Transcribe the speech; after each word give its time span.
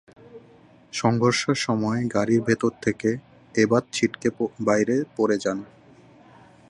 সংঘর্ষের 0.93 1.57
সময় 1.57 2.01
গাড়ির 2.15 2.41
ভেতর 2.47 2.71
থেকে 2.81 3.09
এবাদ 3.55 3.83
ছিটকে 3.91 4.27
বাইরে 4.67 4.95
পড়ে 5.17 5.37
যান। 5.43 5.57